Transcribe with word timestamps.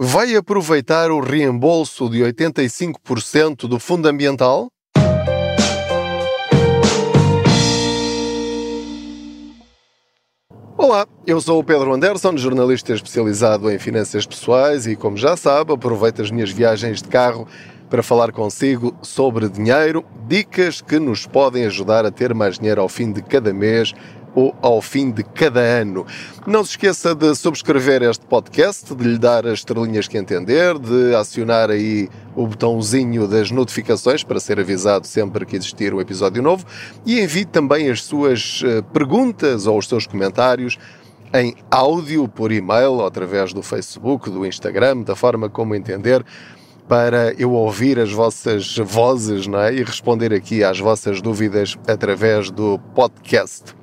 vai 0.00 0.36
aproveitar 0.36 1.10
o 1.10 1.18
reembolso 1.18 2.08
de 2.08 2.20
85% 2.20 3.66
do 3.66 3.80
fundo 3.80 4.06
ambiental? 4.06 4.68
Olá, 10.76 11.04
eu 11.26 11.40
sou 11.40 11.58
o 11.58 11.64
Pedro 11.64 11.92
Anderson, 11.92 12.36
jornalista 12.36 12.94
especializado 12.94 13.68
em 13.68 13.78
finanças 13.80 14.24
pessoais 14.24 14.86
e, 14.86 14.94
como 14.94 15.16
já 15.16 15.36
sabe, 15.36 15.72
aproveito 15.72 16.22
as 16.22 16.30
minhas 16.30 16.50
viagens 16.50 17.02
de 17.02 17.08
carro 17.08 17.48
para 17.90 18.02
falar 18.02 18.30
consigo 18.30 18.96
sobre 19.02 19.48
dinheiro, 19.48 20.04
dicas 20.28 20.80
que 20.80 21.00
nos 21.00 21.26
podem 21.26 21.64
ajudar 21.64 22.06
a 22.06 22.10
ter 22.12 22.32
mais 22.32 22.58
dinheiro 22.58 22.80
ao 22.80 22.88
fim 22.88 23.10
de 23.10 23.20
cada 23.20 23.52
mês 23.52 23.92
ou 24.34 24.54
ao 24.60 24.80
fim 24.80 25.10
de 25.10 25.22
cada 25.22 25.60
ano. 25.60 26.06
Não 26.46 26.64
se 26.64 26.70
esqueça 26.70 27.14
de 27.14 27.34
subscrever 27.34 28.02
este 28.02 28.24
podcast, 28.26 28.94
de 28.94 29.04
lhe 29.04 29.18
dar 29.18 29.46
as 29.46 29.60
estrelinhas 29.60 30.08
que 30.08 30.18
entender, 30.18 30.78
de 30.78 31.14
acionar 31.14 31.70
aí 31.70 32.08
o 32.34 32.46
botãozinho 32.46 33.26
das 33.26 33.50
notificações 33.50 34.22
para 34.22 34.38
ser 34.40 34.60
avisado 34.60 35.06
sempre 35.06 35.44
que 35.44 35.56
existir 35.56 35.92
um 35.92 36.00
episódio 36.00 36.42
novo 36.42 36.64
e 37.04 37.20
envie 37.20 37.44
também 37.44 37.90
as 37.90 38.02
suas 38.02 38.62
eh, 38.64 38.82
perguntas 38.92 39.66
ou 39.66 39.78
os 39.78 39.88
seus 39.88 40.06
comentários 40.06 40.78
em 41.34 41.54
áudio 41.70 42.26
por 42.28 42.52
e-mail 42.52 43.04
através 43.04 43.52
do 43.52 43.62
Facebook, 43.62 44.30
do 44.30 44.46
Instagram, 44.46 45.02
da 45.02 45.14
forma 45.14 45.48
como 45.48 45.74
entender 45.74 46.24
para 46.88 47.34
eu 47.34 47.52
ouvir 47.52 47.98
as 47.98 48.10
vossas 48.10 48.76
vozes 48.78 49.46
não 49.46 49.60
é? 49.60 49.74
e 49.74 49.82
responder 49.82 50.32
aqui 50.32 50.64
às 50.64 50.78
vossas 50.78 51.20
dúvidas 51.20 51.76
através 51.86 52.50
do 52.50 52.78
podcast. 52.94 53.76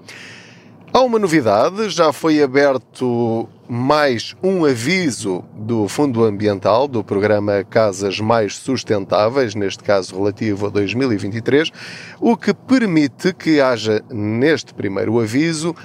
Há 0.95 1.01
uma 1.01 1.19
novidade, 1.19 1.89
já 1.89 2.13
foi 2.13 2.41
aberto 2.41 3.49
mais 3.67 4.33
um 4.41 4.63
aviso 4.63 5.43
do 5.53 5.89
Fundo 5.89 6.23
Ambiental, 6.23 6.87
do 6.87 7.03
programa 7.03 7.65
Casas 7.65 8.21
Mais 8.21 8.55
Sustentáveis, 8.55 9.55
neste 9.55 9.83
caso 9.83 10.15
relativo 10.15 10.67
a 10.67 10.69
2023, 10.69 11.69
o 12.17 12.37
que 12.37 12.53
permite 12.53 13.33
que 13.33 13.59
haja 13.59 14.01
neste 14.09 14.73
primeiro 14.73 15.19
aviso 15.19 15.75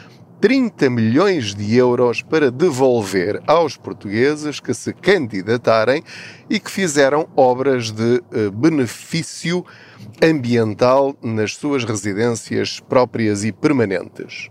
30 0.40 0.88
milhões 0.88 1.56
de 1.56 1.76
euros 1.76 2.22
para 2.22 2.48
devolver 2.48 3.42
aos 3.48 3.76
portugueses 3.76 4.60
que 4.60 4.72
se 4.72 4.92
candidatarem 4.92 6.04
e 6.48 6.60
que 6.60 6.70
fizeram 6.70 7.28
obras 7.34 7.90
de 7.90 8.22
eh, 8.30 8.48
benefício 8.48 9.66
ambiental 10.22 11.16
nas 11.20 11.56
suas 11.56 11.82
residências 11.82 12.78
próprias 12.78 13.42
e 13.42 13.50
permanentes. 13.50 14.48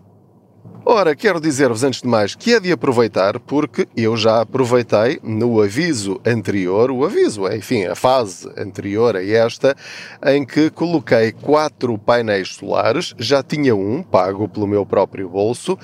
Ora, 0.86 1.14
quero 1.14 1.42
dizer-vos 1.42 1.84
antes 1.84 2.02
de 2.02 2.08
mais 2.08 2.34
que 2.34 2.54
é 2.54 2.60
de 2.60 2.72
aproveitar, 2.72 3.40
porque 3.40 3.88
eu 3.96 4.16
já 4.16 4.42
aproveitei 4.42 5.20
no 5.22 5.62
aviso 5.62 6.20
anterior, 6.26 6.90
o 6.90 7.04
aviso, 7.04 7.46
é, 7.46 7.58
enfim, 7.58 7.86
a 7.86 7.96
fase 7.96 8.50
anterior 8.58 9.16
a 9.16 9.24
esta, 9.24 9.76
em 10.26 10.46
que 10.46 10.70
coloquei 10.70 11.34
quatro 11.34 11.98
painéis 11.98 12.56
solares, 12.56 13.14
já 13.20 13.44
tinha 13.44 13.76
um 13.76 14.02
pago 14.02 14.48
pelo 14.48 14.66
meu 14.66 14.86
próprio 14.86 15.30
bolso. 15.30 15.78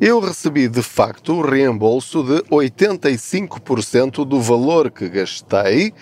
Eu 0.00 0.20
recebi 0.20 0.68
de 0.68 0.82
facto 0.82 1.34
o 1.34 1.40
reembolso 1.40 2.22
de 2.22 2.42
85% 2.50 4.24
do 4.24 4.40
valor 4.40 4.90
que 4.90 5.08
gastei 5.08 5.94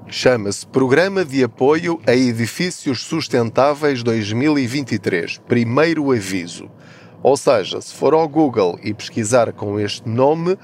Chama-se 0.09 0.67
Programa 0.67 1.25
de 1.25 1.43
Apoio 1.43 2.01
a 2.07 2.15
Edifícios 2.15 3.03
Sustentáveis 3.03 4.03
2023. 4.03 5.39
Primeiro 5.39 6.13
aviso. 6.13 6.71
Ou 7.23 7.37
seja, 7.37 7.81
se 7.81 7.93
for 7.93 8.15
ao 8.15 8.29
Google 8.29 8.79
e 8.83 8.95
pesquisar 8.95 9.53
com 9.53 9.81
este 9.81 10.09
nome, 10.09 10.57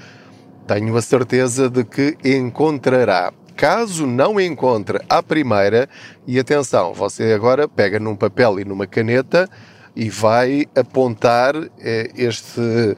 tenho 0.66 0.96
a 0.96 1.02
certeza 1.02 1.68
de 1.68 1.84
que 1.84 2.16
encontrará. 2.24 3.32
Caso 3.56 4.06
não 4.06 4.40
encontre 4.40 4.98
à 5.08 5.22
primeira, 5.22 5.88
e 6.26 6.38
atenção, 6.38 6.92
você 6.92 7.32
agora 7.32 7.68
pega 7.68 8.00
num 8.00 8.16
papel 8.16 8.60
e 8.60 8.64
numa 8.64 8.86
caneta 8.86 9.48
e 9.94 10.08
vai 10.08 10.66
apontar 10.74 11.54
eh, 11.78 12.10
este, 12.16 12.96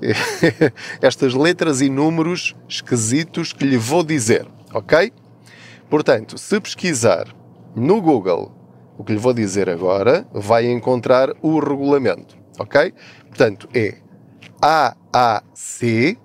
estas 1.02 1.34
letras 1.34 1.80
e 1.80 1.90
números 1.90 2.54
esquisitos 2.68 3.52
que 3.52 3.64
lhe 3.64 3.76
vou 3.76 4.04
dizer, 4.04 4.46
ok? 4.72 5.12
Portanto, 5.90 6.38
se 6.38 6.60
pesquisar 6.60 7.26
no 7.74 8.00
Google 8.00 8.54
o 8.96 9.04
que 9.04 9.12
lhe 9.12 9.18
vou 9.18 9.32
dizer 9.32 9.70
agora, 9.70 10.26
vai 10.32 10.66
encontrar 10.66 11.30
o 11.40 11.60
regulamento, 11.60 12.36
ok? 12.58 12.92
Portanto, 13.28 13.68
é 13.72 13.98
AAC 14.60 16.18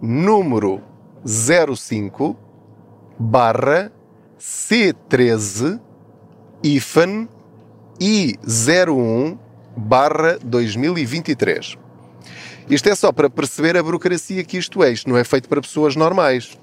número 0.00 0.80
05 1.24 2.36
barra 3.18 3.92
C13 4.38 5.80
IFAN 6.62 7.28
I01 8.00 9.38
barra 9.76 10.38
2023. 10.44 11.76
Isto 12.70 12.88
é 12.88 12.94
só 12.94 13.10
para 13.10 13.30
perceber 13.30 13.76
a 13.76 13.82
burocracia 13.82 14.44
que 14.44 14.58
isto 14.58 14.82
é. 14.82 14.92
Isto 14.92 15.08
não 15.08 15.16
é 15.16 15.24
feito 15.24 15.48
para 15.48 15.60
pessoas 15.60 15.96
normais. 15.96 16.58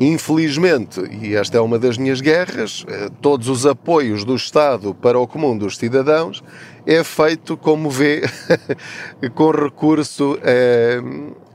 Infelizmente, 0.00 1.00
e 1.22 1.36
esta 1.36 1.56
é 1.56 1.60
uma 1.60 1.78
das 1.78 1.96
minhas 1.96 2.20
guerras, 2.20 2.84
eh, 2.88 3.08
todos 3.22 3.48
os 3.48 3.64
apoios 3.64 4.24
do 4.24 4.34
Estado 4.34 4.92
para 4.92 5.16
o 5.16 5.26
comum 5.26 5.56
dos 5.56 5.76
cidadãos 5.76 6.42
é 6.84 7.04
feito, 7.04 7.56
como 7.56 7.88
vê, 7.88 8.22
com 9.36 9.52
recurso 9.52 10.36
eh, 10.42 11.00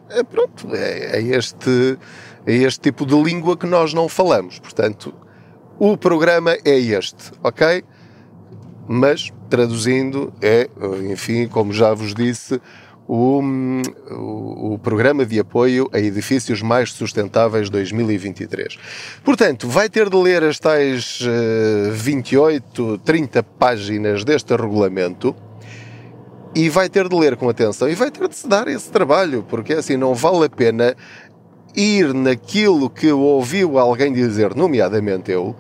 é, 0.10 0.24
pronto, 0.24 0.74
é, 0.74 1.18
é, 1.18 1.22
este, 1.22 1.98
é 2.46 2.54
este 2.54 2.80
tipo 2.80 3.06
de 3.06 3.16
língua 3.22 3.58
que 3.58 3.68
nós 3.68 3.94
não 3.94 4.10
falamos. 4.10 4.60
Portanto, 4.60 5.14
o 5.78 5.96
programa 5.98 6.58
é 6.66 6.78
este, 6.78 7.32
ok? 7.44 7.84
mas 8.92 9.32
traduzindo 9.52 10.34
é, 10.42 10.68
enfim, 11.12 11.48
como 11.48 11.72
já 11.72 11.94
vos 11.94 12.16
disse, 12.16 12.60
o, 13.08 13.40
o, 14.10 14.74
o, 14.74 14.80
Programa 14.80 15.28
de 15.28 15.40
Apoio 15.40 15.88
a 15.94 16.00
Edifícios 16.00 16.64
Mais 16.64 16.92
Sustentáveis 16.92 17.70
2023. 17.70 18.78
Portanto, 19.24 19.68
vai 19.68 19.90
ter 19.90 20.10
de 20.10 20.16
ler 20.16 20.44
as 20.44 20.58
tais 20.58 21.22
uh, 21.22 21.92
28, 21.92 23.00
30 23.06 23.44
páginas 23.44 24.24
deste 24.24 24.56
regulamento 24.56 25.36
e 26.56 26.70
vai 26.70 26.90
ter 26.90 27.08
de 27.08 27.16
ler 27.16 27.36
com 27.38 27.50
atenção 27.50 27.90
e 27.90 27.96
vai 27.96 28.10
ter 28.10 28.28
de 28.28 28.36
se 28.36 28.48
dar 28.48 28.68
esse 28.68 28.90
trabalho, 28.92 29.46
porque 29.48 29.74
assim 29.74 29.98
não 29.98 30.14
vale 30.14 30.46
a 30.46 30.50
pena 30.50 30.96
ir 31.76 32.14
naquilo 32.14 32.90
que 32.90 33.12
ouviu 33.12 33.78
alguém 33.78 34.12
dizer, 34.12 34.56
nomeadamente 34.56 35.32
eu, 35.32 35.56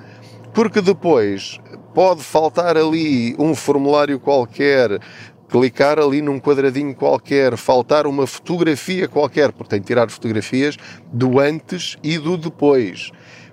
porque 0.53 0.81
depois 0.81 1.59
pode 1.93 2.23
faltar 2.23 2.77
ali 2.77 3.35
um 3.37 3.53
formulário 3.53 4.19
qualquer, 4.19 4.99
clicar 5.47 5.99
ali 5.99 6.21
num 6.21 6.39
quadradinho 6.39 6.95
qualquer, 6.95 7.57
faltar 7.57 8.05
uma 8.07 8.27
fotografia 8.27 9.07
qualquer, 9.07 9.51
porque 9.51 9.71
tem 9.71 9.81
que 9.81 9.87
tirar 9.87 10.09
fotografias 10.09 10.77
do 11.11 11.39
antes 11.39 11.97
e 12.03 12.17
do 12.17 12.37
depois. 12.37 13.11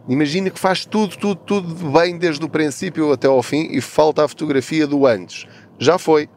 Imagina 0.08 0.50
que 0.50 0.58
faz 0.58 0.84
tudo, 0.84 1.16
tudo, 1.16 1.34
tudo 1.34 1.90
bem 1.90 2.16
desde 2.16 2.44
o 2.44 2.48
princípio 2.48 3.12
até 3.12 3.26
ao 3.26 3.42
fim 3.42 3.68
e 3.72 3.80
falta 3.80 4.24
a 4.24 4.28
fotografia 4.28 4.86
do 4.86 5.04
antes. 5.06 5.46
Já 5.78 5.98
foi. 5.98 6.28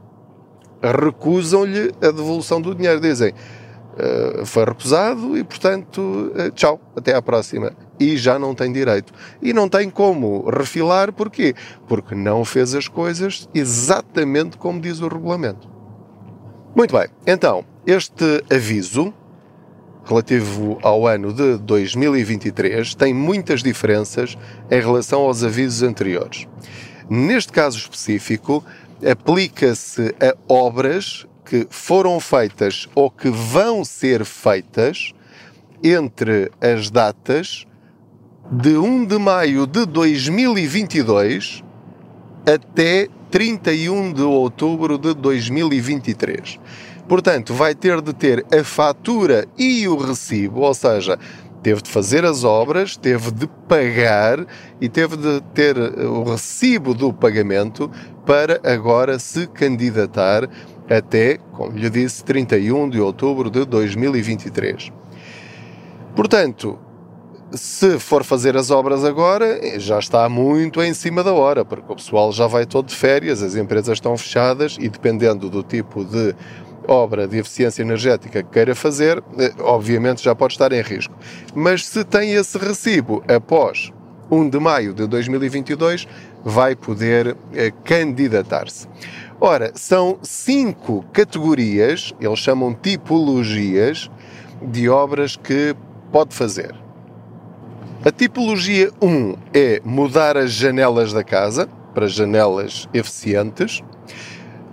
Recusam-lhe 0.82 1.92
a 2.02 2.12
devolução 2.12 2.62
do 2.62 2.74
dinheiro. 2.74 3.00
Dizem, 3.00 3.32
uh, 3.32 4.46
foi 4.46 4.66
recusado 4.66 5.38
e, 5.38 5.44
portanto, 5.44 6.32
uh, 6.36 6.52
tchau, 6.52 6.80
até 6.96 7.14
à 7.14 7.22
próxima 7.22 7.72
e 8.00 8.16
já 8.16 8.40
não 8.40 8.56
tem 8.56 8.72
direito. 8.72 9.14
E 9.42 9.52
não 9.52 9.68
tem 9.68 9.90
como 9.90 10.50
refilar, 10.50 11.12
porquê? 11.12 11.54
Porque 11.88 12.16
não 12.16 12.46
fez 12.46 12.74
as 12.74 12.88
coisas 12.88 13.50
exatamente 13.54 14.58
como 14.58 14.80
diz 14.80 15.02
o 15.02 15.08
regulamento. 15.08 15.70
Muito 16.76 16.96
bem, 16.96 17.10
então, 17.28 17.66
este 17.86 18.44
aviso 18.50 19.14
relativo 20.06 20.80
ao 20.82 21.06
ano 21.06 21.34
de 21.34 21.58
2023 21.58 22.96
tem 22.96 23.14
muitas 23.14 23.62
diferenças 23.62 24.38
em 24.72 24.80
relação 24.80 25.22
aos 25.22 25.44
avisos 25.44 25.84
anteriores. 25.84 26.48
Neste 27.10 27.52
caso 27.52 27.78
específico, 27.78 28.64
aplica-se 29.06 30.16
a 30.20 30.36
obras 30.52 31.26
que 31.46 31.68
foram 31.70 32.20
feitas 32.20 32.88
ou 32.94 33.10
que 33.10 33.30
vão 33.30 33.84
ser 33.84 34.24
feitas 34.24 35.14
entre 35.84 36.52
as 36.62 36.90
datas 36.90 37.66
de 38.52 38.78
1 38.78 39.06
de 39.06 39.18
maio 39.18 39.66
de 39.66 39.86
2022 39.86 41.64
até 42.46 43.08
31 43.30 44.14
de 44.14 44.22
outubro 44.22 44.98
de 44.98 45.14
2023. 45.14 46.60
Portanto, 47.08 47.54
vai 47.54 47.74
ter 47.74 48.02
de 48.02 48.14
ter 48.14 48.46
a 48.54 48.64
fatura 48.64 49.48
e 49.58 49.88
o 49.88 49.98
recibo, 49.98 50.62
ou 50.62 50.74
seja, 50.74 51.18
teve 51.62 51.82
de 51.82 51.90
fazer 51.90 52.26
as 52.26 52.44
obras, 52.44 52.96
teve 52.96 53.32
de 53.32 53.48
pagar 53.68 54.46
e 54.80 54.88
teve 54.88 55.18
de 55.18 55.42
ter 55.54 55.78
o 55.78 56.24
recibo 56.24 56.94
do 56.94 57.14
pagamento 57.14 57.90
para 58.26 58.60
agora 58.64 59.20
se 59.20 59.48
candidatar 59.48 60.50
até, 60.90 61.38
como 61.54 61.78
lhe 61.78 61.90
disse, 61.90 62.24
31 62.24 62.90
de 62.90 63.00
outubro 63.00 63.50
de 63.50 63.66
2023. 63.66 64.92
Portanto, 66.16 66.80
se 67.52 68.00
for 68.00 68.24
fazer 68.24 68.56
as 68.56 68.70
obras 68.70 69.04
agora, 69.04 69.80
já 69.80 70.00
está 70.00 70.28
muito 70.30 70.82
em 70.82 70.94
cima 70.94 71.24
da 71.24 71.34
hora, 71.34 71.66
porque 71.66 71.92
o 71.92 71.96
pessoal 71.96 72.32
já 72.32 72.48
vai 72.48 72.66
todo 72.66 72.88
de 72.88 72.96
férias, 72.96 73.42
as 73.42 73.56
empresas 73.56 73.98
estão 73.98 74.18
fechadas 74.18 74.78
e 74.80 74.88
dependendo 74.88 75.50
do 75.50 75.64
tipo 75.64 76.04
de 76.06 76.36
obra 76.88 77.28
de 77.28 77.38
eficiência 77.38 77.82
energética 77.82 78.44
que 78.44 78.50
queira 78.50 78.76
fazer, 78.76 79.24
eh, 79.38 79.54
obviamente 79.60 80.24
já 80.24 80.34
pode 80.34 80.54
estar 80.54 80.72
em 80.72 80.82
risco. 80.82 81.14
Mas 81.54 81.86
se 81.86 82.04
tem 82.04 82.34
esse 82.34 82.58
recibo 82.58 83.24
após 83.28 83.92
1 84.32 84.50
de 84.50 84.60
maio 84.60 84.94
de 84.94 85.08
2022, 85.08 86.08
vai 86.44 86.76
poder 86.76 87.36
eh, 87.54 87.72
candidatar-se. 87.84 88.88
Ora, 89.42 89.72
são 89.76 90.20
cinco 90.22 91.06
categorias, 91.14 92.14
eles 92.20 92.40
chamam 92.40 92.74
tipologias, 92.74 94.10
de 94.62 94.90
obras 94.90 95.36
que 95.38 95.76
pode 96.12 96.36
fazer. 96.36 96.76
A 98.04 98.12
tipologia 98.12 98.92
1 99.02 99.36
é 99.54 99.82
mudar 99.84 100.38
as 100.38 100.52
janelas 100.52 101.14
da 101.14 101.24
casa 101.24 101.68
para 101.94 102.08
janelas 102.08 102.88
eficientes. 102.94 103.84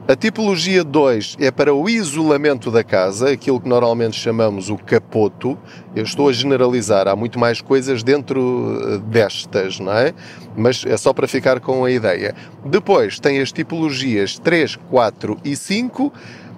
A 0.08 0.14
tipologia 0.14 0.84
2 0.84 1.36
é 1.40 1.50
para 1.50 1.74
o 1.74 1.90
isolamento 1.90 2.70
da 2.70 2.84
casa, 2.84 3.32
aquilo 3.32 3.60
que 3.60 3.68
normalmente 3.68 4.14
chamamos 4.14 4.70
o 4.70 4.76
capoto. 4.76 5.58
Eu 5.96 6.04
estou 6.04 6.28
a 6.28 6.32
generalizar, 6.32 7.08
há 7.08 7.16
muito 7.16 7.40
mais 7.40 7.60
coisas 7.60 8.04
dentro 8.04 8.80
eh, 8.84 8.98
destas, 8.98 9.80
não 9.80 9.92
é? 9.92 10.14
Mas 10.56 10.86
é 10.86 10.96
só 10.96 11.12
para 11.12 11.26
ficar 11.26 11.58
com 11.58 11.84
a 11.84 11.90
ideia. 11.90 12.36
Depois 12.64 13.18
tem 13.18 13.40
as 13.40 13.50
tipologias 13.50 14.38
3, 14.38 14.76
4 14.76 15.38
e 15.44 15.56
5 15.56 16.12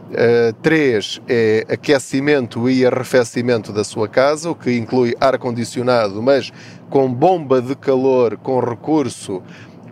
Uh, 0.09 0.55
três 0.63 1.21
é 1.29 1.67
aquecimento 1.69 2.67
e 2.71 2.87
arrefecimento 2.87 3.75
da 3.75 3.85
sua 3.85 4.09
casa, 4.09 4.51
o 4.51 4.55
que 4.55 4.73
inclui 4.75 5.15
ar-condicionado, 5.21 6.23
mas 6.23 6.51
com 6.89 7.13
bomba 7.13 7.61
de 7.61 7.77
calor 7.77 8.39
com 8.39 8.59
recurso 8.59 9.43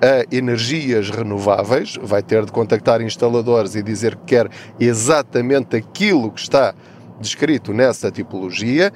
a 0.07 0.25
energias 0.35 1.11
renováveis. 1.11 1.99
Vai 2.01 2.23
ter 2.23 2.45
de 2.45 2.53
contactar 2.53 3.01
instaladores 3.03 3.75
e 3.75 3.83
dizer 3.83 4.15
que 4.17 4.37
quer 4.37 4.49
exatamente 4.79 5.77
aquilo 5.77 6.31
que 6.31 6.41
está 6.41 6.75
descrito 7.21 7.73
nessa 7.73 8.11
tipologia. 8.11 8.93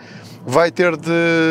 Vai 0.46 0.70
ter, 0.70 0.96
de, 0.96 1.10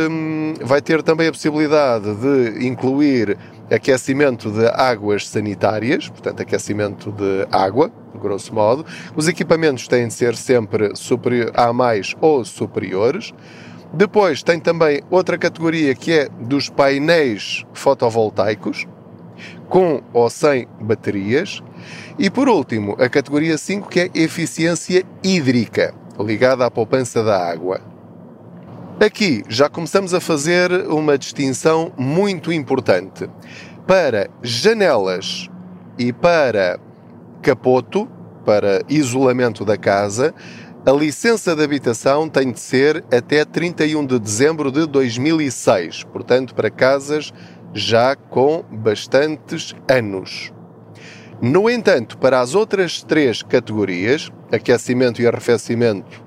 hum, 0.09 0.53
vai 0.61 0.81
ter 0.81 1.03
também 1.03 1.27
a 1.27 1.31
possibilidade 1.31 2.15
de 2.15 2.65
incluir 2.65 3.37
aquecimento 3.69 4.49
de 4.49 4.65
águas 4.67 5.27
sanitárias, 5.27 6.09
portanto, 6.09 6.41
aquecimento 6.41 7.11
de 7.11 7.47
água, 7.51 7.91
grosso 8.19 8.53
modo. 8.53 8.85
Os 9.15 9.27
equipamentos 9.27 9.87
têm 9.87 10.07
de 10.07 10.13
ser 10.13 10.35
sempre 10.35 10.91
A 11.53 11.71
mais 11.71 12.15
ou 12.19 12.43
superiores. 12.43 13.33
Depois 13.93 14.43
tem 14.43 14.59
também 14.59 15.01
outra 15.09 15.37
categoria 15.37 15.95
que 15.95 16.11
é 16.11 16.29
dos 16.39 16.69
painéis 16.69 17.65
fotovoltaicos, 17.73 18.87
com 19.69 20.01
ou 20.11 20.29
sem 20.29 20.67
baterias. 20.81 21.61
E 22.17 22.29
por 22.29 22.49
último, 22.49 22.97
a 22.99 23.07
categoria 23.07 23.57
5 23.57 23.87
que 23.87 23.99
é 24.01 24.09
eficiência 24.13 25.05
hídrica, 25.23 25.93
ligada 26.19 26.65
à 26.65 26.71
poupança 26.71 27.23
da 27.23 27.37
água. 27.49 27.79
Aqui 28.99 29.43
já 29.47 29.69
começamos 29.69 30.13
a 30.13 30.19
fazer 30.19 30.71
uma 30.89 31.17
distinção 31.17 31.93
muito 31.97 32.51
importante. 32.51 33.29
Para 33.87 34.29
janelas 34.43 35.49
e 35.97 36.11
para 36.11 36.77
capoto, 37.41 38.09
para 38.43 38.83
isolamento 38.89 39.63
da 39.63 39.77
casa, 39.77 40.33
a 40.85 40.91
licença 40.91 41.55
de 41.55 41.63
habitação 41.63 42.27
tem 42.27 42.51
de 42.51 42.59
ser 42.59 43.03
até 43.11 43.45
31 43.45 44.05
de 44.05 44.19
dezembro 44.19 44.71
de 44.71 44.85
2006, 44.85 46.03
portanto, 46.05 46.55
para 46.55 46.69
casas 46.69 47.33
já 47.73 48.15
com 48.15 48.63
bastantes 48.71 49.75
anos. 49.87 50.51
No 51.41 51.69
entanto, 51.69 52.17
para 52.17 52.41
as 52.41 52.53
outras 52.53 53.01
três 53.01 53.41
categorias, 53.41 54.29
aquecimento 54.51 55.21
e 55.21 55.27
arrefecimento 55.27 56.21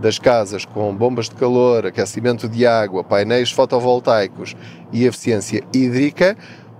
das 0.00 0.18
casas 0.18 0.64
com 0.64 0.94
bombas 0.94 1.28
de 1.28 1.34
calor, 1.34 1.86
aquecimento 1.86 2.48
de 2.48 2.66
água, 2.66 3.04
painéis 3.04 3.50
fotovoltaicos 3.50 4.54
e 4.92 5.04
eficiência 5.04 5.62
hídrica, 5.72 6.36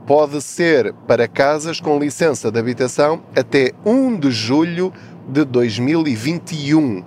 pode 0.07 0.43
ser 0.43 0.93
para 1.07 1.27
casas 1.27 1.81
com 1.81 1.99
licença 1.99 2.51
de 2.51 2.59
habitação 2.59 3.23
até 3.35 3.73
1 3.85 4.19
de 4.19 4.31
julho 4.31 4.93
de 5.27 5.45
2021. 5.45 7.03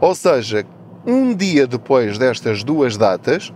Ou 0.00 0.14
seja, 0.14 0.66
um 1.06 1.32
dia 1.34 1.66
depois 1.66 2.18
destas 2.18 2.64
duas 2.64 2.96
datas, 2.96 3.52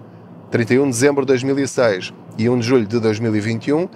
31 0.50 0.84
de 0.84 0.90
dezembro 0.90 1.24
de 1.24 1.28
2006 1.28 2.14
e 2.38 2.48
1 2.48 2.58
de 2.58 2.66
julho 2.66 2.86
de 2.86 3.00
2021, 3.00 3.88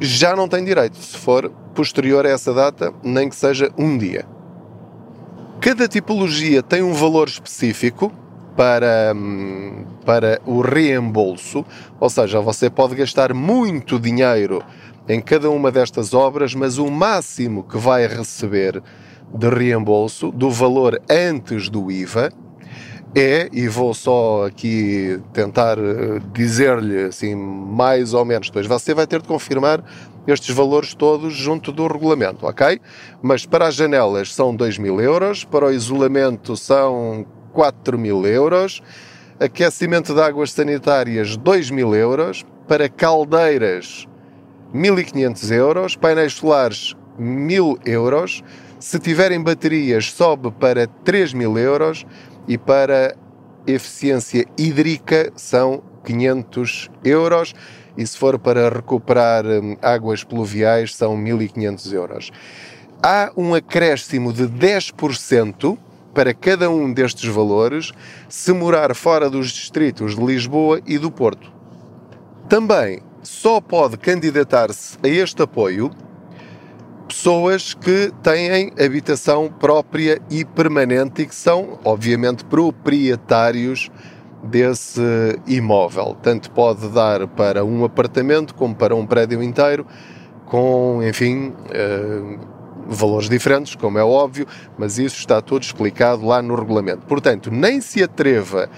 já 0.00 0.36
não 0.36 0.48
tem 0.48 0.64
direito, 0.64 0.96
se 0.96 1.16
for 1.16 1.50
posterior 1.74 2.26
a 2.26 2.30
essa 2.30 2.52
data, 2.52 2.92
nem 3.02 3.28
que 3.28 3.36
seja 3.36 3.70
um 3.78 3.96
dia. 3.96 4.24
Cada 5.60 5.88
tipologia 5.88 6.62
tem 6.62 6.82
um 6.82 6.92
valor 6.92 7.28
específico 7.28 8.12
para, 8.56 9.14
para 10.04 10.40
o 10.46 10.60
reembolso, 10.60 11.64
ou 12.00 12.08
seja, 12.08 12.40
você 12.40 12.70
pode 12.70 12.94
gastar 12.94 13.34
muito 13.34 13.98
dinheiro 13.98 14.62
em 15.08 15.20
cada 15.20 15.50
uma 15.50 15.70
destas 15.70 16.14
obras, 16.14 16.54
mas 16.54 16.78
o 16.78 16.90
máximo 16.90 17.62
que 17.62 17.76
vai 17.76 18.06
receber 18.06 18.82
de 19.34 19.48
reembolso 19.48 20.30
do 20.30 20.50
valor 20.50 21.00
antes 21.08 21.68
do 21.68 21.90
IVA 21.90 22.32
é, 23.14 23.48
e 23.52 23.68
vou 23.68 23.94
só 23.94 24.46
aqui 24.46 25.20
tentar 25.32 25.78
eh, 25.78 26.20
dizer-lhe 26.32 27.04
assim 27.04 27.34
mais 27.34 28.12
ou 28.12 28.24
menos, 28.24 28.48
depois 28.48 28.66
você 28.66 28.92
vai 28.92 29.06
ter 29.06 29.22
de 29.22 29.28
confirmar 29.28 29.82
estes 30.26 30.54
valores 30.54 30.94
todos 30.94 31.34
junto 31.34 31.70
do 31.72 31.86
regulamento, 31.86 32.46
ok? 32.46 32.80
Mas 33.22 33.46
para 33.46 33.68
as 33.68 33.74
janelas 33.74 34.34
são 34.34 34.54
2 34.54 34.78
mil 34.78 35.00
euros, 35.00 35.44
para 35.44 35.66
o 35.66 35.72
isolamento 35.72 36.56
são 36.56 37.24
4 37.52 37.98
mil 37.98 38.26
euros, 38.26 38.82
aquecimento 39.38 40.12
de 40.12 40.20
águas 40.20 40.52
sanitárias 40.52 41.36
2 41.36 41.70
mil 41.70 41.94
euros, 41.94 42.44
para 42.66 42.88
caldeiras 42.88 44.06
1.500 44.74 45.50
euros, 45.52 45.96
painéis 45.96 46.34
solares 46.34 46.94
1.000 47.18 47.78
euros, 47.86 48.42
se 48.78 48.98
tiverem 48.98 49.42
baterias 49.42 50.12
sobe 50.12 50.50
para 50.50 50.86
3 50.86 51.32
mil 51.32 51.56
euros 51.56 52.04
e 52.46 52.56
para 52.56 53.16
eficiência 53.66 54.46
hídrica 54.56 55.32
são 55.36 55.82
500 56.04 56.90
euros 57.04 57.54
e 57.96 58.06
se 58.06 58.16
for 58.16 58.38
para 58.38 58.68
recuperar 58.68 59.44
hum, 59.44 59.76
águas 59.82 60.22
pluviais 60.22 60.94
são 60.94 61.16
1.500 61.16 61.92
euros. 61.92 62.30
Há 63.02 63.32
um 63.36 63.54
acréscimo 63.54 64.32
de 64.32 64.44
10% 64.44 65.76
para 66.14 66.32
cada 66.32 66.70
um 66.70 66.92
destes 66.92 67.28
valores 67.28 67.92
se 68.28 68.52
morar 68.52 68.94
fora 68.94 69.28
dos 69.28 69.50
distritos 69.50 70.16
de 70.16 70.24
Lisboa 70.24 70.80
e 70.86 70.96
do 70.96 71.10
Porto. 71.10 71.52
Também 72.48 73.02
só 73.22 73.60
pode 73.60 73.96
candidatar-se 73.98 74.96
a 75.02 75.08
este 75.08 75.42
apoio 75.42 75.90
pessoas 77.06 77.74
que 77.74 78.12
têm 78.22 78.72
habitação 78.78 79.48
própria 79.48 80.20
e 80.30 80.44
permanente 80.44 81.22
e 81.22 81.26
que 81.26 81.34
são, 81.34 81.78
obviamente, 81.84 82.44
proprietários 82.44 83.90
desse 84.42 85.00
imóvel. 85.46 86.16
Tanto 86.22 86.50
pode 86.50 86.88
dar 86.88 87.26
para 87.28 87.64
um 87.64 87.84
apartamento 87.84 88.54
como 88.54 88.74
para 88.74 88.94
um 88.94 89.06
prédio 89.06 89.42
inteiro, 89.42 89.86
com, 90.46 91.00
enfim, 91.02 91.48
uh, 91.48 92.38
valores 92.86 93.28
diferentes, 93.28 93.74
como 93.74 93.98
é 93.98 94.04
óbvio, 94.04 94.46
mas 94.78 94.98
isso 94.98 95.16
está 95.16 95.40
tudo 95.40 95.62
explicado 95.62 96.24
lá 96.24 96.40
no 96.40 96.54
regulamento. 96.54 97.06
Portanto, 97.06 97.50
nem 97.50 97.80
se 97.80 98.02
atreva 98.02 98.68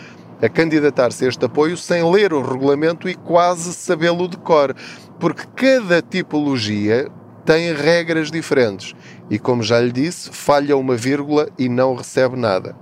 a 0.40 0.48
candidatar-se 0.48 1.24
a 1.24 1.28
este 1.28 1.44
apoio 1.44 1.76
sem 1.76 2.08
ler 2.10 2.32
o 2.32 2.40
regulamento 2.40 3.08
e 3.08 3.14
quase 3.14 3.72
sabê-lo 3.74 4.28
de 4.28 4.36
cor, 4.38 4.74
porque 5.18 5.42
cada 5.54 6.00
tipologia 6.00 7.08
tem 7.48 7.72
regras 7.72 8.30
diferentes 8.30 8.94
e, 9.30 9.38
como 9.38 9.62
já 9.62 9.80
lhe 9.80 9.90
disse, 9.90 10.28
falha 10.30 10.76
uma 10.76 10.94
vírgula 10.94 11.48
e 11.58 11.66
não 11.66 11.94
recebe 11.94 12.36
nada. 12.36 12.76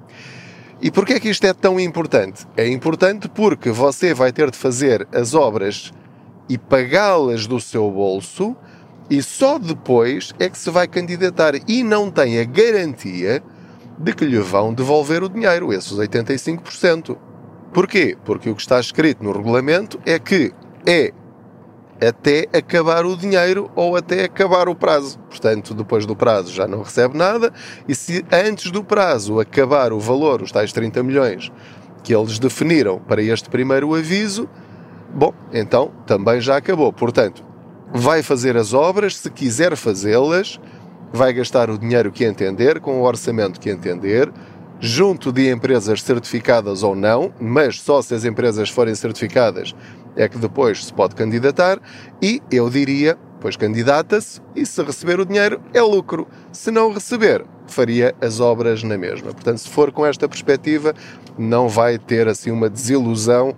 E 0.83 0.91
porquê 0.91 1.13
é 1.13 1.21
que 1.21 1.29
isto 1.29 1.47
é 1.47 1.53
tão 1.53 1.79
importante? 1.79 2.45
É 2.57 2.67
importante 2.67 3.29
porque 3.29 3.71
você 3.71 4.13
vai 4.13 4.33
ter 4.33 4.51
de 4.51 4.59
fazer 4.59 5.07
as 5.13 5.35
obras 5.35 5.93
e 6.49 6.59
pagá-las 6.59 7.47
do 7.47 7.61
seu 7.61 7.89
bolso 7.89 8.57
e 9.09 9.23
só 9.23 9.57
depois 9.57 10.35
é 10.37 10.49
que 10.49 10.59
se 10.59 10.69
vai 10.69 10.89
candidatar 10.89 11.55
e 11.69 11.85
não 11.85 12.11
tem 12.11 12.41
a 12.41 12.45
garantia 12.45 13.41
de 13.97 14.13
que 14.13 14.25
lhe 14.25 14.41
vão 14.41 14.75
devolver 14.75 15.23
o 15.23 15.29
dinheiro, 15.29 15.73
esses 15.73 15.93
85%. 15.93 17.17
Porquê? 17.73 18.19
Porque 18.25 18.51
o 18.51 18.57
que 18.57 18.63
está 18.63 18.81
escrito 18.81 19.23
no 19.23 19.31
regulamento 19.31 20.01
é 20.05 20.19
que 20.19 20.53
é 20.85 21.13
até 22.01 22.47
acabar 22.53 23.05
o 23.07 23.17
dinheiro 23.17 23.71
ou 23.75 23.97
até 23.97 24.25
acabar 24.25 24.69
o 24.69 24.75
prazo. 24.75 25.19
Portanto, 25.31 25.75
depois 25.75 26.07
do 26.07 26.15
prazo 26.15 26.53
já 26.53 26.67
não 26.67 26.83
recebe 26.83 27.17
nada, 27.17 27.53
e 27.89 27.95
se 27.95 28.25
antes 28.31 28.71
do 28.71 28.85
prazo 28.85 29.41
acabar 29.41 29.93
o 29.93 30.01
valor, 30.01 30.43
os 30.43 30.53
tais 30.53 30.73
30 30.73 31.03
milhões 31.03 31.53
que 32.03 32.15
eles 32.15 32.39
definiram 32.39 33.01
para 33.01 33.23
este 33.23 33.49
primeiro 33.49 33.95
aviso, 33.95 34.49
bom, 35.13 35.35
então 35.53 35.91
também 36.07 36.41
já 36.41 36.57
acabou. 36.57 36.93
Portanto, 36.93 37.43
vai 37.93 38.23
fazer 38.23 38.57
as 38.57 38.73
obras, 38.73 39.17
se 39.17 39.31
quiser 39.31 39.75
fazê-las, 39.77 40.61
vai 41.13 41.33
gastar 41.33 41.71
o 41.71 41.79
dinheiro 41.79 42.13
que 42.13 42.25
entender, 42.25 42.81
com 42.81 43.01
o 43.01 43.05
orçamento 43.05 43.59
que 43.59 43.71
entender, 43.71 44.31
junto 44.79 45.33
de 45.33 45.51
empresas 45.51 46.03
certificadas 46.03 46.83
ou 46.83 46.95
não, 46.95 47.33
mas 47.41 47.81
só 47.81 48.03
se 48.03 48.15
as 48.15 48.25
empresas 48.25 48.69
forem 48.69 48.95
certificadas 48.95 49.75
é 50.17 50.29
que 50.29 50.39
depois 50.39 50.87
se 50.87 50.93
pode 50.93 51.15
candidatar 51.15 51.79
e 52.21 52.43
eu 52.51 52.69
diria, 52.71 53.19
pois 53.41 53.57
candidata-se 53.57 54.41
e 54.55 54.65
se 54.65 54.83
receber 54.83 55.21
o 55.21 55.27
dinheiro 55.27 55.61
é 55.75 55.83
lucro. 55.83 56.27
Se 56.53 56.71
não 56.71 56.93
receber, 56.93 57.45
faria 57.67 58.15
as 58.21 58.41
obras 58.41 58.83
na 58.83 58.97
mesma. 58.97 59.33
Portanto, 59.33 59.59
se 59.59 59.69
for 59.69 59.93
com 59.93 60.07
esta 60.07 60.29
perspectiva, 60.29 60.95
não 61.39 61.69
vai 61.69 61.99
ter 61.99 62.27
assim 62.29 62.51
uma 62.51 62.69
desilusão 62.69 63.55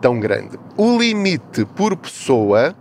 tão 0.00 0.18
grande. 0.18 0.58
O 0.76 0.98
limite 0.98 1.64
por 1.64 1.96
pessoa, 1.96 2.74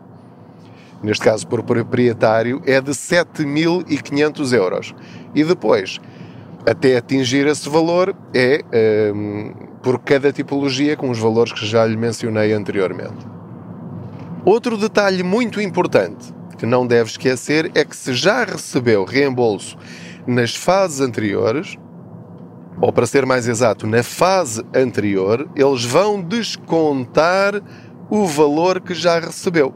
neste 1.04 1.24
caso 1.24 1.46
por 1.48 1.64
proprietário, 1.64 2.62
é 2.66 2.80
de 2.80 2.92
7.500 2.92 4.54
euros. 4.54 4.96
E 5.36 5.44
depois, 5.44 6.00
até 6.66 6.98
atingir 6.98 7.48
esse 7.48 7.68
valor, 7.70 8.16
é 8.34 8.64
hum, 9.14 9.54
por 9.88 10.00
cada 10.00 10.34
tipologia, 10.34 10.98
com 10.98 11.10
os 11.10 11.18
valores 11.18 11.54
que 11.54 11.66
já 11.66 11.86
lhe 11.86 11.96
mencionei 11.96 12.52
anteriormente. 12.52 13.26
Outro 14.44 14.78
detalhe 14.78 15.24
muito 15.24 15.62
importante 15.62 16.34
que 16.58 16.66
não 16.66 16.86
deve 16.86 17.10
esquecer 17.10 17.72
é 17.74 17.86
que 17.86 17.96
se 17.96 18.14
já 18.14 18.44
recebeu 18.44 19.06
reembolso 19.06 19.78
nas 20.28 20.54
fases 20.54 21.00
anteriores, 21.00 21.78
ou 22.82 22.92
para 22.92 23.06
ser 23.06 23.26
mais 23.26 23.48
exato, 23.48 23.88
na 23.88 24.04
fase 24.04 24.62
anterior, 24.76 25.50
eles 25.56 25.86
vão 25.86 26.22
descontar 26.22 27.54
o 28.10 28.26
valor 28.26 28.82
que 28.82 28.94
já 28.94 29.22
recebeu 29.22 29.74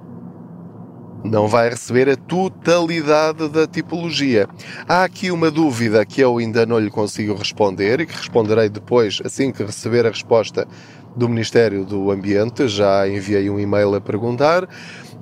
não 1.23 1.47
vai 1.47 1.69
receber 1.69 2.09
a 2.09 2.15
totalidade 2.15 3.47
da 3.49 3.67
tipologia. 3.67 4.47
Há 4.87 5.03
aqui 5.03 5.31
uma 5.31 5.51
dúvida 5.51 6.05
que 6.05 6.21
eu 6.21 6.37
ainda 6.37 6.65
não 6.65 6.79
lhe 6.79 6.89
consigo 6.89 7.33
responder 7.35 8.01
e 8.01 8.05
que 8.05 8.15
responderei 8.15 8.69
depois, 8.69 9.21
assim 9.23 9.51
que 9.51 9.63
receber 9.63 10.05
a 10.05 10.09
resposta 10.09 10.67
do 11.15 11.29
Ministério 11.29 11.85
do 11.85 12.11
Ambiente. 12.11 12.67
Já 12.67 13.07
enviei 13.07 13.49
um 13.49 13.59
e-mail 13.59 13.93
a 13.95 14.01
perguntar. 14.01 14.67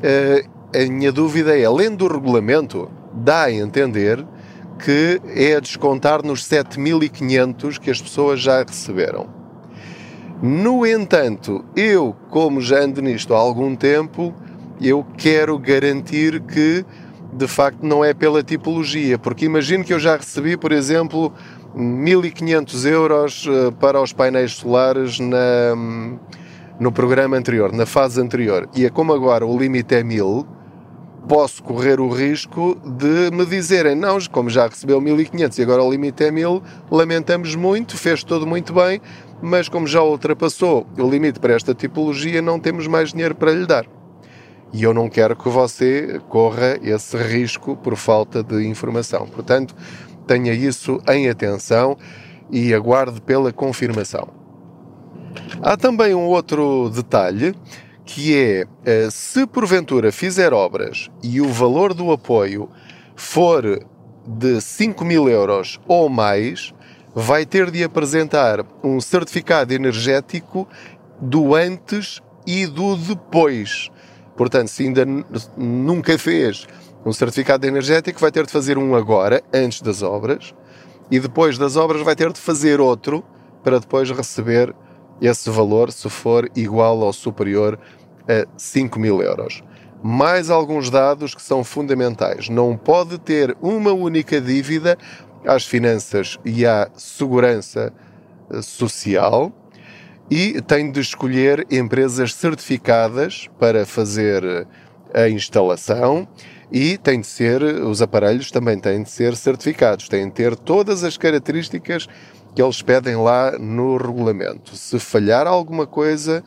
Eh, 0.01 0.45
a 0.73 0.89
minha 0.89 1.11
dúvida 1.11 1.57
é, 1.57 1.65
além 1.65 1.95
do 1.95 2.07
regulamento, 2.07 2.89
dá 3.13 3.43
a 3.43 3.51
entender 3.51 4.25
que 4.83 5.19
é 5.35 5.55
a 5.55 5.59
descontar 5.59 6.23
nos 6.23 6.47
7.500 6.47 7.79
que 7.79 7.89
as 7.91 8.01
pessoas 8.01 8.39
já 8.39 8.63
receberam. 8.63 9.27
No 10.41 10.85
entanto, 10.85 11.65
eu, 11.75 12.15
como 12.29 12.61
já 12.61 12.79
ando 12.79 13.01
nisto 13.01 13.33
há 13.33 13.37
algum 13.37 13.75
tempo, 13.75 14.33
eu 14.81 15.05
quero 15.17 15.57
garantir 15.57 16.39
que 16.41 16.85
de 17.33 17.47
facto 17.47 17.83
não 17.83 18.03
é 18.03 18.13
pela 18.13 18.41
tipologia, 18.41 19.17
porque 19.17 19.45
imagino 19.45 19.83
que 19.83 19.93
eu 19.93 19.99
já 19.99 20.15
recebi, 20.15 20.57
por 20.57 20.71
exemplo, 20.71 21.31
1500 21.75 22.85
euros 22.85 23.47
eh, 23.47 23.71
para 23.79 24.01
os 24.01 24.11
painéis 24.11 24.53
solares 24.53 25.19
na, 25.19 25.75
no 26.79 26.91
programa 26.91 27.37
anterior, 27.37 27.71
na 27.71 27.85
fase 27.85 28.19
anterior, 28.19 28.67
e 28.75 28.85
é 28.85 28.89
como 28.89 29.13
agora 29.13 29.45
o 29.45 29.57
limite 29.57 29.93
é 29.93 30.03
1000, 30.03 30.47
posso 31.27 31.61
correr 31.61 31.99
o 31.99 32.09
risco 32.09 32.75
de 32.83 33.29
me 33.31 33.45
dizerem, 33.45 33.95
não, 33.95 34.17
como 34.31 34.49
já 34.49 34.67
recebeu 34.67 34.99
1500 34.99 35.59
e 35.59 35.61
agora 35.61 35.83
o 35.83 35.91
limite 35.91 36.23
é 36.23 36.31
1000, 36.31 36.63
lamentamos 36.89 37.53
muito, 37.53 37.95
fez 37.95 38.23
tudo 38.23 38.47
muito 38.47 38.73
bem, 38.73 38.99
mas 39.41 39.69
como 39.69 39.85
já 39.85 40.01
ultrapassou 40.01 40.87
o 40.97 41.07
limite 41.07 41.39
para 41.39 41.53
esta 41.53 41.75
tipologia, 41.75 42.41
não 42.41 42.59
temos 42.59 42.87
mais 42.87 43.11
dinheiro 43.11 43.35
para 43.35 43.51
lhe 43.51 43.65
dar. 43.65 43.85
E 44.71 44.83
eu 44.83 44.93
não 44.93 45.09
quero 45.09 45.35
que 45.35 45.49
você 45.49 46.21
corra 46.29 46.79
esse 46.81 47.17
risco 47.17 47.75
por 47.75 47.95
falta 47.95 48.43
de 48.43 48.67
informação. 48.67 49.27
Portanto, 49.27 49.75
tenha 50.27 50.53
isso 50.53 51.01
em 51.07 51.27
atenção 51.27 51.97
e 52.51 52.73
aguarde 52.73 53.19
pela 53.21 53.51
confirmação. 53.51 54.27
Há 55.61 55.75
também 55.75 56.13
um 56.13 56.25
outro 56.25 56.89
detalhe 56.89 57.55
que 58.05 58.35
é 58.35 58.65
eh, 58.85 59.07
se 59.11 59.45
porventura 59.45 60.11
fizer 60.11 60.51
obras 60.51 61.09
e 61.21 61.39
o 61.41 61.47
valor 61.47 61.93
do 61.93 62.11
apoio 62.11 62.69
for 63.15 63.85
de 64.25 64.59
5 64.61 65.05
mil 65.05 65.29
euros 65.29 65.79
ou 65.87 66.09
mais, 66.09 66.73
vai 67.13 67.45
ter 67.45 67.69
de 67.69 67.83
apresentar 67.83 68.65
um 68.83 68.99
certificado 68.99 69.73
energético 69.73 70.67
do 71.19 71.53
antes 71.53 72.21
e 72.47 72.65
do 72.65 72.95
depois. 72.95 73.89
Portanto, 74.39 74.69
se 74.69 74.83
ainda 74.83 75.05
nunca 75.57 76.17
fez 76.17 76.65
um 77.05 77.11
certificado 77.11 77.67
energético, 77.67 78.21
vai 78.21 78.31
ter 78.31 78.45
de 78.45 78.51
fazer 78.53 78.77
um 78.77 78.95
agora, 78.95 79.43
antes 79.53 79.81
das 79.81 80.01
obras, 80.01 80.55
e 81.11 81.19
depois 81.19 81.57
das 81.57 81.75
obras 81.75 82.01
vai 82.03 82.15
ter 82.15 82.31
de 82.31 82.39
fazer 82.39 82.79
outro 82.79 83.21
para 83.65 83.81
depois 83.81 84.09
receber 84.09 84.73
esse 85.21 85.49
valor, 85.49 85.91
se 85.91 86.09
for 86.09 86.49
igual 86.55 86.99
ou 86.99 87.11
superior 87.11 87.77
a 88.29 88.47
5 88.57 88.97
mil 88.97 89.21
euros. 89.21 89.61
Mais 90.01 90.49
alguns 90.49 90.89
dados 90.89 91.35
que 91.35 91.41
são 91.41 91.61
fundamentais. 91.61 92.47
Não 92.47 92.77
pode 92.77 93.17
ter 93.17 93.57
uma 93.61 93.91
única 93.91 94.39
dívida 94.39 94.97
às 95.45 95.65
finanças 95.65 96.39
e 96.45 96.65
à 96.65 96.89
segurança 96.95 97.91
social 98.61 99.51
e 100.29 100.61
tem 100.61 100.91
de 100.91 100.99
escolher 100.99 101.65
empresas 101.71 102.33
certificadas 102.33 103.49
para 103.59 103.85
fazer 103.85 104.67
a 105.13 105.27
instalação 105.27 106.27
e 106.71 106.97
tem 106.97 107.19
de 107.19 107.27
ser, 107.27 107.63
os 107.63 108.01
aparelhos 108.01 108.51
também 108.51 108.79
têm 108.79 109.01
de 109.01 109.09
ser 109.09 109.35
certificados, 109.35 110.07
têm 110.07 110.25
de 110.27 110.33
ter 110.33 110.55
todas 110.55 111.03
as 111.03 111.17
características 111.17 112.07
que 112.55 112.61
eles 112.61 112.81
pedem 112.81 113.15
lá 113.15 113.57
no 113.57 113.97
regulamento. 113.97 114.75
Se 114.75 114.99
falhar 114.99 115.47
alguma 115.47 115.87
coisa, 115.87 116.43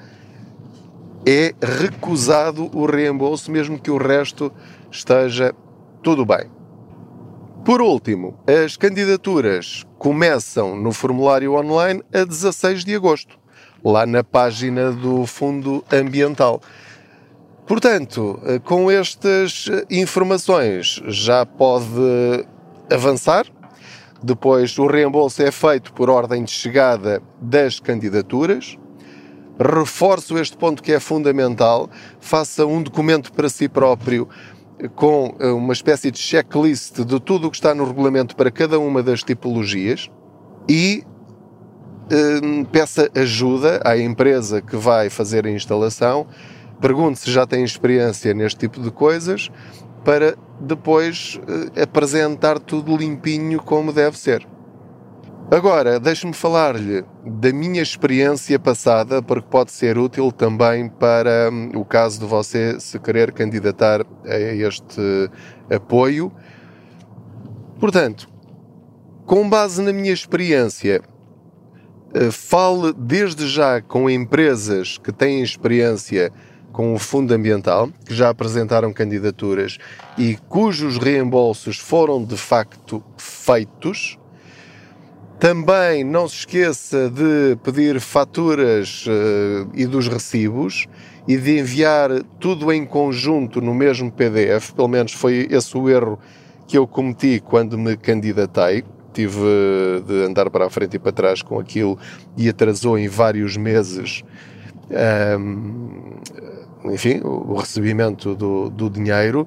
é 1.26 1.54
recusado 1.60 2.70
o 2.76 2.86
reembolso, 2.86 3.50
mesmo 3.50 3.78
que 3.78 3.90
o 3.90 3.96
resto 3.96 4.52
esteja 4.90 5.52
tudo 6.02 6.24
bem. 6.24 6.50
Por 7.64 7.80
último, 7.80 8.38
as 8.64 8.76
candidaturas 8.76 9.86
começam 9.98 10.76
no 10.76 10.92
formulário 10.92 11.54
online 11.54 12.02
a 12.12 12.24
16 12.24 12.84
de 12.84 12.94
agosto, 12.94 13.38
lá 13.84 14.06
na 14.06 14.22
página 14.22 14.92
do 14.92 15.26
Fundo 15.26 15.84
Ambiental. 15.92 16.60
Portanto, 17.66 18.40
com 18.64 18.90
estas 18.90 19.66
informações 19.90 21.00
já 21.06 21.46
pode 21.46 21.86
avançar. 22.90 23.46
Depois, 24.22 24.78
o 24.78 24.86
reembolso 24.86 25.42
é 25.42 25.50
feito 25.50 25.92
por 25.92 26.10
ordem 26.10 26.44
de 26.44 26.50
chegada 26.50 27.22
das 27.40 27.80
candidaturas 27.80 28.78
reforço 29.58 30.38
este 30.38 30.56
ponto 30.56 30.82
que 30.82 30.92
é 30.92 31.00
fundamental, 31.00 31.88
faça 32.20 32.66
um 32.66 32.82
documento 32.82 33.32
para 33.32 33.48
si 33.48 33.68
próprio 33.68 34.28
com 34.94 35.34
eh, 35.38 35.48
uma 35.48 35.72
espécie 35.72 36.10
de 36.10 36.18
checklist 36.18 37.00
de 37.00 37.20
tudo 37.20 37.46
o 37.46 37.50
que 37.50 37.56
está 37.56 37.74
no 37.74 37.84
regulamento 37.84 38.34
para 38.34 38.50
cada 38.50 38.78
uma 38.78 39.02
das 39.02 39.22
tipologias 39.22 40.10
e 40.68 41.04
eh, 42.12 42.64
peça 42.70 43.10
ajuda 43.14 43.80
à 43.84 43.96
empresa 43.96 44.60
que 44.60 44.76
vai 44.76 45.08
fazer 45.08 45.46
a 45.46 45.50
instalação, 45.50 46.26
pergunte 46.80 47.20
se 47.20 47.30
já 47.30 47.46
tem 47.46 47.64
experiência 47.64 48.34
neste 48.34 48.60
tipo 48.60 48.80
de 48.80 48.90
coisas 48.90 49.50
para 50.04 50.36
depois 50.60 51.40
eh, 51.74 51.82
apresentar 51.82 52.58
tudo 52.58 52.96
limpinho 52.96 53.62
como 53.62 53.92
deve 53.92 54.18
ser. 54.18 54.46
Agora, 55.50 56.00
deixe-me 56.00 56.32
falar-lhe 56.32 57.04
da 57.26 57.52
minha 57.52 57.82
experiência 57.82 58.58
passada, 58.58 59.20
porque 59.20 59.46
pode 59.50 59.70
ser 59.70 59.98
útil 59.98 60.32
também 60.32 60.88
para 60.88 61.50
hum, 61.52 61.72
o 61.74 61.84
caso 61.84 62.20
de 62.20 62.26
você 62.26 62.80
se 62.80 62.98
querer 62.98 63.32
candidatar 63.32 64.00
a 64.24 64.38
este 64.38 65.30
apoio. 65.70 66.32
Portanto, 67.78 68.28
com 69.26 69.48
base 69.48 69.82
na 69.82 69.92
minha 69.92 70.12
experiência, 70.12 71.02
fale 72.30 72.92
desde 72.92 73.48
já 73.48 73.80
com 73.80 74.08
empresas 74.08 74.98
que 74.98 75.12
têm 75.12 75.42
experiência 75.42 76.32
com 76.72 76.94
o 76.94 76.98
Fundo 76.98 77.32
Ambiental, 77.34 77.90
que 78.04 78.14
já 78.14 78.30
apresentaram 78.30 78.92
candidaturas 78.92 79.78
e 80.16 80.36
cujos 80.48 80.96
reembolsos 80.98 81.78
foram 81.78 82.24
de 82.24 82.36
facto 82.36 83.02
feitos 83.16 84.18
também 85.42 86.04
não 86.04 86.28
se 86.28 86.36
esqueça 86.36 87.10
de 87.10 87.56
pedir 87.64 87.98
faturas 87.98 89.04
uh, 89.08 89.68
e 89.74 89.86
dos 89.86 90.06
recibos 90.06 90.86
e 91.26 91.36
de 91.36 91.58
enviar 91.58 92.22
tudo 92.38 92.72
em 92.72 92.86
conjunto 92.86 93.60
no 93.60 93.74
mesmo 93.74 94.08
PDF. 94.12 94.70
Pelo 94.70 94.86
menos 94.86 95.12
foi 95.12 95.48
esse 95.50 95.76
o 95.76 95.90
erro 95.90 96.16
que 96.68 96.78
eu 96.78 96.86
cometi 96.86 97.42
quando 97.44 97.76
me 97.76 97.96
candidatei. 97.96 98.84
Tive 99.12 100.02
de 100.06 100.24
andar 100.24 100.50
para 100.50 100.66
a 100.66 100.70
frente 100.70 100.94
e 100.94 100.98
para 100.98 101.12
trás 101.12 101.42
com 101.42 101.58
aquilo 101.58 101.98
e 102.36 102.48
atrasou 102.48 102.98
em 102.98 103.08
vários 103.08 103.56
meses. 103.56 104.22
Um, 105.38 106.12
enfim, 106.84 107.20
o 107.22 107.54
recebimento 107.54 108.34
do, 108.34 108.68
do 108.68 108.90
dinheiro. 108.90 109.46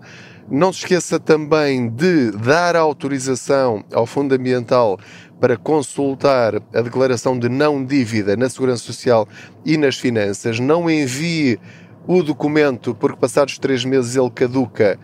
Não 0.50 0.72
se 0.72 0.80
esqueça 0.80 1.20
também 1.20 1.90
de 1.90 2.32
dar 2.32 2.76
autorização 2.76 3.84
ao 3.92 4.06
Fundo 4.06 4.36
Ambiental 4.36 5.00
para 5.40 5.58
consultar 5.58 6.62
a 6.74 6.82
declaração 6.82 7.38
de 7.38 7.50
não 7.50 7.84
dívida 7.84 8.38
na 8.38 8.48
Segurança 8.48 8.84
Social 8.84 9.28
e 9.66 9.76
nas 9.76 9.98
finanças. 9.98 10.60
Não 10.60 10.90
envie 10.90 11.60
o 12.08 12.22
documento 12.22 12.94
porque 12.94 13.18
passados 13.18 13.58
três 13.58 13.84
meses 13.84 14.16
ele 14.16 14.30
caduca 14.30 15.00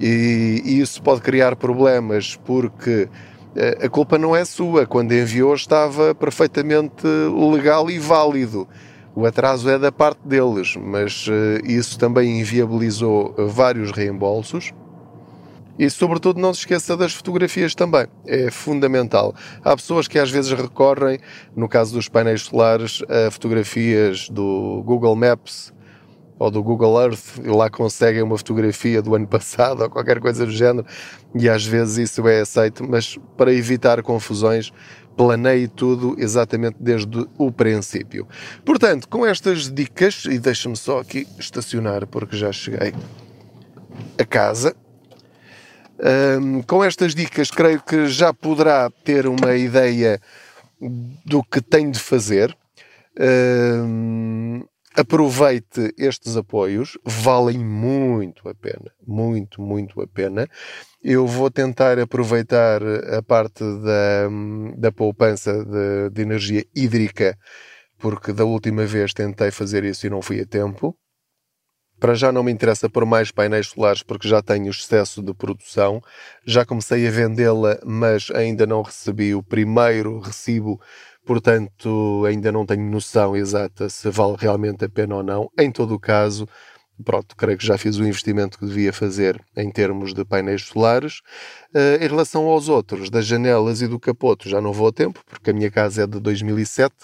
e, 0.00 0.62
e 0.64 0.80
isso 0.80 1.02
pode 1.02 1.20
criar 1.20 1.54
problemas 1.56 2.36
porque 2.44 3.08
a 3.84 3.88
culpa 3.88 4.18
não 4.18 4.34
é 4.34 4.44
sua. 4.44 4.86
Quando 4.86 5.12
enviou 5.12 5.54
estava 5.54 6.14
perfeitamente 6.14 7.06
legal 7.52 7.90
e 7.90 7.98
válido. 7.98 8.68
O 9.14 9.26
atraso 9.26 9.68
é 9.68 9.78
da 9.78 9.90
parte 9.90 10.20
deles, 10.24 10.76
mas 10.76 11.26
uh, 11.26 11.66
isso 11.66 11.98
também 11.98 12.38
inviabilizou 12.38 13.34
vários 13.48 13.90
reembolsos. 13.90 14.72
E, 15.78 15.88
sobretudo, 15.88 16.40
não 16.40 16.52
se 16.52 16.60
esqueça 16.60 16.96
das 16.96 17.14
fotografias 17.14 17.74
também. 17.74 18.06
É 18.26 18.50
fundamental. 18.50 19.34
Há 19.64 19.76
pessoas 19.76 20.08
que 20.08 20.18
às 20.18 20.30
vezes 20.30 20.52
recorrem, 20.52 21.20
no 21.54 21.68
caso 21.68 21.94
dos 21.94 22.08
painéis 22.08 22.42
solares, 22.42 23.02
a 23.08 23.30
fotografias 23.30 24.28
do 24.28 24.82
Google 24.84 25.14
Maps 25.14 25.72
ou 26.38 26.50
do 26.50 26.62
Google 26.62 27.02
Earth 27.02 27.38
e 27.42 27.48
lá 27.48 27.68
conseguem 27.68 28.22
uma 28.22 28.38
fotografia 28.38 29.02
do 29.02 29.14
ano 29.14 29.26
passado 29.28 29.82
ou 29.82 29.90
qualquer 29.90 30.20
coisa 30.20 30.46
do 30.46 30.52
género 30.52 30.86
e 31.34 31.48
às 31.48 31.64
vezes 31.64 32.10
isso 32.10 32.28
é 32.28 32.40
aceito, 32.40 32.88
mas 32.88 33.18
para 33.36 33.52
evitar 33.52 34.02
confusões, 34.02 34.72
planeie 35.16 35.66
tudo 35.66 36.14
exatamente 36.16 36.76
desde 36.78 37.26
o 37.36 37.50
princípio. 37.50 38.26
Portanto, 38.64 39.08
com 39.08 39.26
estas 39.26 39.70
dicas, 39.70 40.24
e 40.26 40.38
deixa-me 40.38 40.76
só 40.76 41.00
aqui 41.00 41.26
estacionar 41.38 42.06
porque 42.06 42.36
já 42.36 42.52
cheguei 42.52 42.94
a 44.16 44.24
casa. 44.24 44.76
Um, 46.40 46.62
com 46.62 46.84
estas 46.84 47.12
dicas, 47.16 47.50
creio 47.50 47.82
que 47.82 48.06
já 48.06 48.32
poderá 48.32 48.88
ter 49.04 49.26
uma 49.26 49.56
ideia 49.56 50.20
do 51.26 51.42
que 51.42 51.60
tem 51.60 51.90
de 51.90 51.98
fazer. 51.98 52.56
Um, 53.18 54.62
aproveite 54.98 55.94
estes 55.96 56.36
apoios, 56.36 56.98
valem 57.04 57.58
muito 57.58 58.48
a 58.48 58.54
pena, 58.54 58.92
muito, 59.06 59.62
muito 59.62 60.00
a 60.02 60.06
pena. 60.08 60.48
Eu 61.02 61.26
vou 61.26 61.50
tentar 61.50 61.98
aproveitar 61.98 62.82
a 62.82 63.22
parte 63.22 63.62
da, 63.62 64.28
da 64.76 64.92
poupança 64.92 65.64
de, 65.64 66.10
de 66.10 66.22
energia 66.22 66.64
hídrica, 66.74 67.38
porque 67.96 68.32
da 68.32 68.44
última 68.44 68.84
vez 68.84 69.14
tentei 69.14 69.52
fazer 69.52 69.84
isso 69.84 70.06
e 70.06 70.10
não 70.10 70.20
fui 70.20 70.40
a 70.40 70.46
tempo. 70.46 70.96
Para 72.00 72.14
já 72.14 72.30
não 72.30 72.44
me 72.44 72.52
interessa 72.52 72.88
por 72.88 73.04
mais 73.04 73.32
painéis 73.32 73.68
solares 73.68 74.04
porque 74.04 74.28
já 74.28 74.40
tenho 74.40 74.70
excesso 74.70 75.20
de 75.20 75.34
produção. 75.34 76.00
Já 76.46 76.64
comecei 76.64 77.06
a 77.06 77.10
vendê-la, 77.10 77.78
mas 77.84 78.30
ainda 78.32 78.66
não 78.66 78.82
recebi 78.82 79.34
o 79.34 79.42
primeiro 79.42 80.20
recibo 80.20 80.80
portanto 81.28 82.24
ainda 82.26 82.50
não 82.50 82.64
tenho 82.64 82.90
noção 82.90 83.36
exata 83.36 83.90
se 83.90 84.08
vale 84.08 84.34
realmente 84.38 84.86
a 84.86 84.88
pena 84.88 85.16
ou 85.16 85.22
não. 85.22 85.50
Em 85.58 85.70
todo 85.70 85.94
o 85.94 86.00
caso, 86.00 86.48
pronto, 87.04 87.36
creio 87.36 87.58
que 87.58 87.66
já 87.66 87.76
fiz 87.76 87.98
o 87.98 88.06
investimento 88.06 88.58
que 88.58 88.64
devia 88.64 88.94
fazer 88.94 89.38
em 89.54 89.70
termos 89.70 90.14
de 90.14 90.24
painéis 90.24 90.62
solares. 90.62 91.18
Uh, 91.74 92.02
em 92.02 92.08
relação 92.08 92.46
aos 92.46 92.70
outros, 92.70 93.10
das 93.10 93.26
janelas 93.26 93.82
e 93.82 93.86
do 93.86 94.00
capoto, 94.00 94.48
já 94.48 94.58
não 94.58 94.72
vou 94.72 94.88
a 94.88 94.92
tempo, 94.92 95.20
porque 95.26 95.50
a 95.50 95.52
minha 95.52 95.70
casa 95.70 96.04
é 96.04 96.06
de 96.06 96.18
2007, 96.18 96.94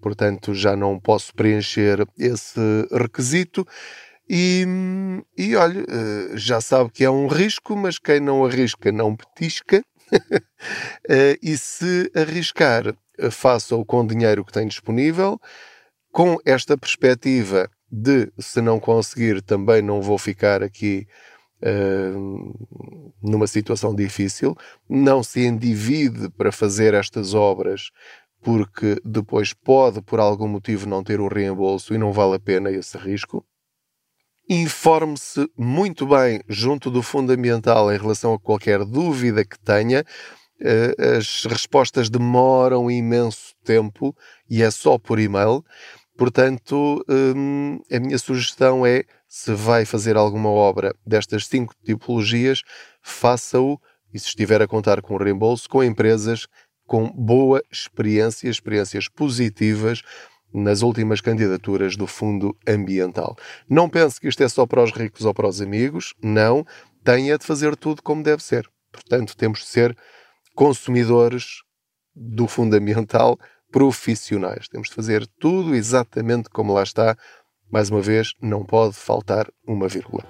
portanto 0.00 0.54
já 0.54 0.76
não 0.76 1.00
posso 1.00 1.34
preencher 1.34 2.06
esse 2.16 2.60
requisito. 2.92 3.66
E, 4.30 4.64
e 5.36 5.56
olha, 5.56 5.80
uh, 5.80 6.36
já 6.36 6.60
sabe 6.60 6.90
que 6.92 7.02
é 7.04 7.10
um 7.10 7.26
risco, 7.26 7.74
mas 7.74 7.98
quem 7.98 8.20
não 8.20 8.44
arrisca 8.44 8.92
não 8.92 9.16
petisca. 9.16 9.82
uh, 10.12 10.22
e 11.42 11.58
se 11.58 12.08
arriscar 12.14 12.94
faça-o 13.30 13.84
com 13.84 14.00
o 14.00 14.06
dinheiro 14.06 14.44
que 14.44 14.52
tem 14.52 14.66
disponível, 14.66 15.40
com 16.12 16.36
esta 16.44 16.76
perspectiva 16.76 17.70
de 17.90 18.30
se 18.38 18.60
não 18.60 18.78
conseguir 18.78 19.42
também 19.42 19.80
não 19.82 20.02
vou 20.02 20.18
ficar 20.18 20.62
aqui 20.62 21.06
uh, 21.62 23.12
numa 23.22 23.46
situação 23.46 23.94
difícil, 23.94 24.56
não 24.88 25.22
se 25.22 25.44
endivide 25.44 26.28
para 26.30 26.52
fazer 26.52 26.94
estas 26.94 27.34
obras 27.34 27.90
porque 28.40 29.00
depois 29.04 29.52
pode 29.52 30.00
por 30.00 30.20
algum 30.20 30.48
motivo 30.48 30.88
não 30.88 31.02
ter 31.02 31.20
o 31.20 31.28
reembolso 31.28 31.94
e 31.94 31.98
não 31.98 32.12
vale 32.12 32.36
a 32.36 32.40
pena 32.40 32.70
esse 32.70 32.96
risco. 32.96 33.44
Informe-se 34.48 35.50
muito 35.56 36.06
bem 36.06 36.40
junto 36.48 36.90
do 36.90 37.02
Fundo 37.02 37.32
Ambiental 37.32 37.92
em 37.92 37.98
relação 37.98 38.32
a 38.32 38.38
qualquer 38.38 38.84
dúvida 38.84 39.44
que 39.44 39.58
tenha, 39.58 39.98
eh, 39.98 40.04
as 41.16 41.44
respostas 41.44 42.10
demoram 42.10 42.90
imenso 42.90 43.54
tempo 43.64 44.14
e 44.48 44.62
é 44.62 44.70
só 44.70 44.98
por 44.98 45.18
e-mail. 45.18 45.64
Portanto, 46.16 47.04
hum, 47.08 47.80
a 47.90 48.00
minha 48.00 48.18
sugestão 48.18 48.84
é: 48.84 49.04
se 49.28 49.54
vai 49.54 49.84
fazer 49.84 50.16
alguma 50.16 50.48
obra 50.48 50.94
destas 51.06 51.46
cinco 51.46 51.74
tipologias, 51.84 52.62
faça-o 53.02 53.78
e 54.12 54.18
se 54.18 54.26
estiver 54.26 54.60
a 54.60 54.66
contar 54.66 55.00
com 55.00 55.16
reembolso, 55.16 55.68
com 55.68 55.82
empresas 55.84 56.46
com 56.88 57.06
boa 57.12 57.62
experiência, 57.70 58.48
experiências 58.48 59.08
positivas 59.08 60.02
nas 60.52 60.80
últimas 60.80 61.20
candidaturas 61.20 61.94
do 61.94 62.06
Fundo 62.06 62.56
Ambiental. 62.66 63.36
Não 63.68 63.90
pense 63.90 64.18
que 64.18 64.26
isto 64.26 64.42
é 64.42 64.48
só 64.48 64.66
para 64.66 64.82
os 64.82 64.90
ricos 64.90 65.26
ou 65.26 65.34
para 65.34 65.46
os 65.46 65.60
amigos, 65.60 66.14
não. 66.22 66.66
Tenha 67.04 67.36
de 67.36 67.44
fazer 67.44 67.76
tudo 67.76 68.02
como 68.02 68.22
deve 68.22 68.42
ser. 68.42 68.66
Portanto, 68.90 69.36
temos 69.36 69.60
de 69.60 69.66
ser 69.66 69.96
consumidores 70.58 71.62
do 72.16 72.48
Fundo 72.48 72.74
Ambiental 72.74 73.38
profissionais. 73.70 74.66
Temos 74.66 74.88
de 74.88 74.94
fazer 74.96 75.24
tudo 75.38 75.72
exatamente 75.72 76.50
como 76.50 76.74
lá 76.74 76.82
está. 76.82 77.16
Mais 77.70 77.90
uma 77.90 78.00
vez, 78.00 78.32
não 78.42 78.64
pode 78.64 78.96
faltar 78.96 79.46
uma 79.64 79.86
vírgula. 79.86 80.24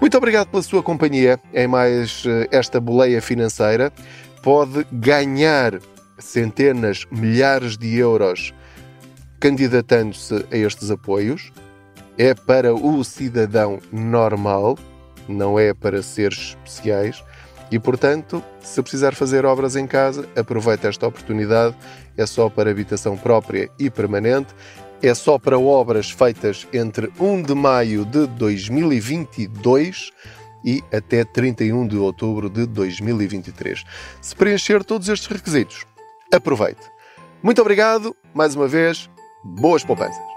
Muito 0.00 0.18
obrigado 0.18 0.48
pela 0.48 0.64
sua 0.64 0.82
companhia 0.82 1.38
em 1.54 1.68
mais 1.68 2.24
eh, 2.26 2.48
esta 2.50 2.80
boleia 2.80 3.22
financeira. 3.22 3.92
Pode 4.42 4.84
ganhar 4.90 5.78
centenas, 6.18 7.06
milhares 7.12 7.78
de 7.78 7.94
euros 7.98 8.52
candidatando-se 9.38 10.44
a 10.50 10.56
estes 10.56 10.90
apoios. 10.90 11.52
É 12.16 12.34
para 12.34 12.74
o 12.74 13.04
cidadão 13.04 13.78
normal, 13.92 14.76
não 15.28 15.56
é 15.56 15.72
para 15.72 16.02
seres 16.02 16.56
especiais. 16.66 17.22
E, 17.70 17.78
portanto, 17.78 18.42
se 18.60 18.80
precisar 18.82 19.14
fazer 19.14 19.44
obras 19.44 19.76
em 19.76 19.86
casa, 19.86 20.28
aproveite 20.36 20.86
esta 20.86 21.06
oportunidade. 21.06 21.76
É 22.16 22.24
só 22.26 22.48
para 22.48 22.70
habitação 22.70 23.16
própria 23.16 23.70
e 23.78 23.90
permanente. 23.90 24.54
É 25.02 25.14
só 25.14 25.38
para 25.38 25.58
obras 25.58 26.10
feitas 26.10 26.66
entre 26.72 27.10
1 27.20 27.42
de 27.42 27.54
maio 27.54 28.04
de 28.04 28.26
2022 28.26 30.12
e 30.64 30.82
até 30.92 31.24
31 31.24 31.86
de 31.86 31.96
outubro 31.96 32.50
de 32.50 32.66
2023. 32.66 33.84
Se 34.20 34.34
preencher 34.34 34.82
todos 34.82 35.08
estes 35.08 35.28
requisitos, 35.28 35.86
aproveite. 36.32 36.82
Muito 37.42 37.60
obrigado, 37.60 38.16
mais 38.34 38.56
uma 38.56 38.66
vez, 38.66 39.08
boas 39.44 39.84
poupanças. 39.84 40.27